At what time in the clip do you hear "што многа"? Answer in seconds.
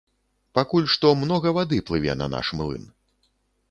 0.93-1.55